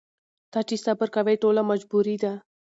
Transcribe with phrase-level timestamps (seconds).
[0.51, 2.33] ته چي صبر کوې ټوله مجبوري ده